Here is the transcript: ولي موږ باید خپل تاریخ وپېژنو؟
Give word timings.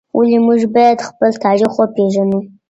ولي 0.17 0.37
موږ 0.47 0.61
باید 0.75 1.05
خپل 1.09 1.31
تاریخ 1.43 1.71
وپېژنو؟ 1.77 2.39